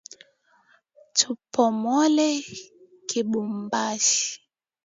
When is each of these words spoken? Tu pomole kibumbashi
Tu 1.17 1.29
pomole 1.53 2.27
kibumbashi 3.07 4.23